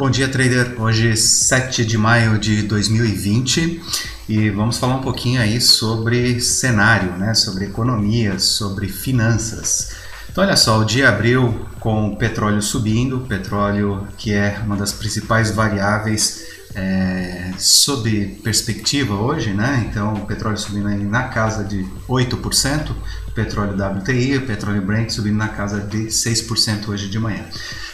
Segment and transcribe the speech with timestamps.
[0.00, 0.80] Bom dia, trader.
[0.80, 3.82] Hoje, 7 de maio de 2020,
[4.26, 7.34] e vamos falar um pouquinho aí sobre cenário, né?
[7.34, 9.90] Sobre economia, sobre finanças.
[10.30, 14.90] Então, olha só, o dia abriu com o petróleo subindo, petróleo que é uma das
[14.90, 19.86] principais variáveis é, sob perspectiva hoje, né?
[19.88, 22.90] Então, o petróleo subindo aí na casa de 8%,
[23.26, 27.44] o petróleo WTI, o petróleo Brent subindo na casa de 6% hoje de manhã.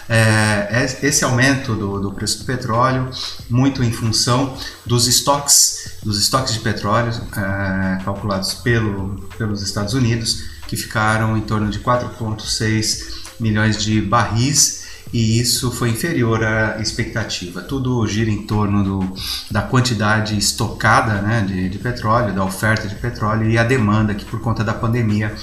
[0.09, 3.11] É, esse aumento do, do, preço do petróleo,
[3.51, 10.45] muito em função dos estoques, dos estoques de petróleo é, calculados pelo, pelos Estados Unidos,
[10.69, 17.63] que ficaram em torno de 4,6 milhões de barris e isso foi inferior à expectativa.
[17.63, 19.17] Tudo gira em torno do,
[19.51, 24.25] da quantidade estocada né, de, de petróleo, da oferta de petróleo e a demanda que
[24.25, 25.35] por conta da pandemia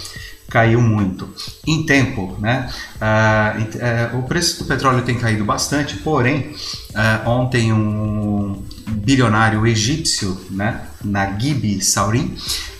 [0.49, 1.27] caiu muito.
[1.65, 2.69] Em tempo, né,
[3.01, 6.53] uh, uh, o preço do petróleo tem caído bastante, porém,
[6.91, 12.35] uh, ontem um bilionário egípcio, né, Naguib Saurin,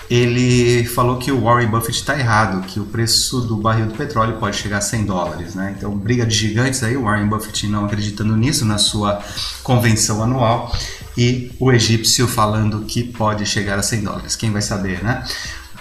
[0.09, 4.38] ele falou que o Warren Buffett está errado, que o preço do barril do petróleo
[4.38, 5.56] pode chegar a 100 dólares.
[5.56, 5.76] Né?
[5.78, 9.22] Então, briga de gigantes aí, o Warren Buffett não acreditando nisso na sua
[9.64, 10.76] convenção anual
[11.18, 14.36] e o egípcio falando que pode chegar a 100 dólares.
[14.36, 15.23] Quem vai saber, né?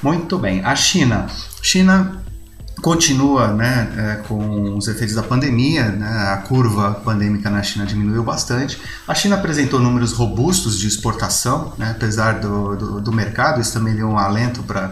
[0.02, 0.64] Muito bem.
[0.64, 1.26] A China.
[1.62, 2.22] China
[2.82, 8.24] continua né, é, com os efeitos da pandemia, né, a curva pandêmica na China diminuiu
[8.24, 8.76] bastante.
[9.06, 13.94] A China apresentou números robustos de exportação, né, apesar do, do, do, mercado, isso também
[13.94, 14.90] deu um alento para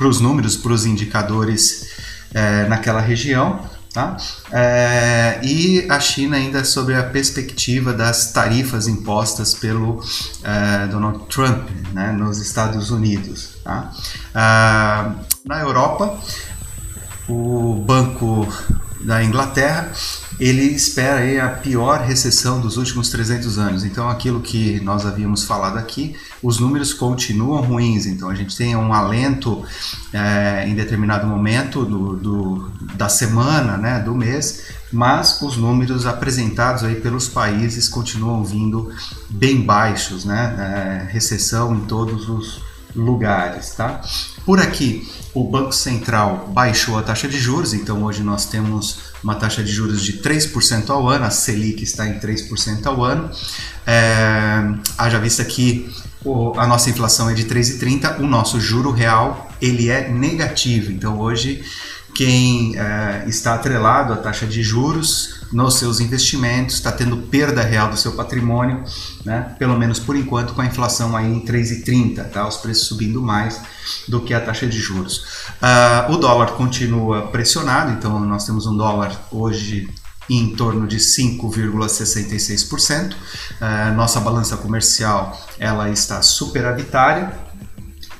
[0.00, 1.88] os números, para os indicadores
[2.34, 3.58] é, naquela região.
[3.92, 4.18] Tá?
[4.52, 10.04] É, e a China ainda sobre a perspectiva das tarifas impostas pelo
[10.44, 13.56] é, Donald Trump né, nos Estados Unidos.
[13.64, 13.90] Tá?
[14.34, 16.20] Ah, na Europa,
[17.28, 18.48] o Banco
[19.00, 19.92] da Inglaterra
[20.40, 23.84] ele espera aí a pior recessão dos últimos 300 anos.
[23.84, 28.06] Então, aquilo que nós havíamos falado aqui, os números continuam ruins.
[28.06, 29.64] Então, a gente tem um alento
[30.12, 36.84] é, em determinado momento do, do, da semana, né, do mês, mas os números apresentados
[36.84, 38.92] aí pelos países continuam vindo
[39.28, 40.54] bem baixos, né?
[41.08, 44.00] É, recessão em todos os lugares, tá?
[44.44, 49.34] Por aqui, o Banco Central baixou a taxa de juros, então hoje nós temos uma
[49.34, 53.30] taxa de juros de 3% ao ano, a Selic está em 3% ao ano.
[53.86, 55.90] É, haja vista que
[56.56, 61.62] a nossa inflação é de 3,30, o nosso juro real ele é negativo, então hoje
[62.14, 67.90] quem é, está atrelado à taxa de juros nos seus investimentos, está tendo perda real
[67.90, 68.84] do seu patrimônio,
[69.24, 69.54] né?
[69.58, 72.46] pelo menos por enquanto, com a inflação aí em 3,30, tá?
[72.46, 73.60] os preços subindo mais
[74.06, 75.46] do que a taxa de juros.
[75.62, 79.88] Uh, o dólar continua pressionado, então nós temos um dólar hoje
[80.28, 83.12] em torno de 5,66%.
[83.12, 83.16] Uh,
[83.60, 87.32] ah, nossa balança comercial ela está superavitária,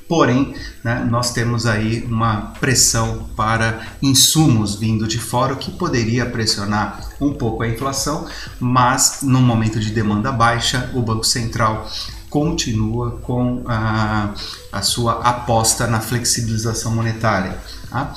[0.09, 6.25] Porém, né, nós temos aí uma pressão para insumos vindo de fora, o que poderia
[6.25, 8.27] pressionar um pouco a inflação,
[8.59, 11.87] mas no momento de demanda baixa, o Banco Central
[12.27, 14.33] continua com a,
[14.71, 17.59] a sua aposta na flexibilização monetária.
[17.91, 18.11] Tá?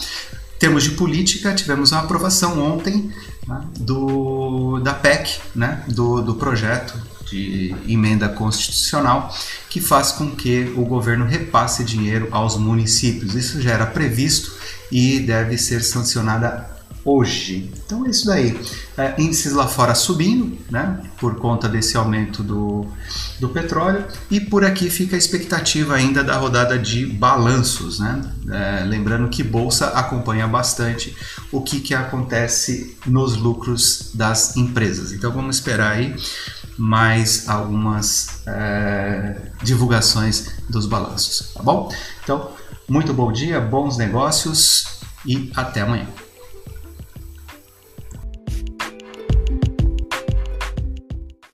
[0.57, 3.13] Em termos de política, tivemos uma aprovação ontem
[3.47, 9.35] né, do, da PEC, né, do, do projeto de emenda constitucional
[9.69, 13.35] que faz com que o governo repasse dinheiro aos municípios.
[13.35, 14.53] Isso já era previsto
[14.91, 16.71] e deve ser sancionada
[17.05, 17.71] hoje.
[17.85, 18.59] Então é isso daí.
[18.97, 22.87] É, índices lá fora subindo, né, por conta desse aumento do,
[23.41, 28.21] do petróleo, e por aqui fica a expectativa ainda da rodada de balanços, né?
[28.51, 31.17] É, lembrando que bolsa acompanha bastante
[31.51, 35.13] o que, que acontece nos lucros das empresas.
[35.13, 36.15] Então vamos esperar aí
[36.79, 41.93] mais algumas é, divulgações dos balanços, tá bom?
[42.23, 42.51] Então,
[42.89, 46.07] muito bom dia, bons negócios e até amanhã.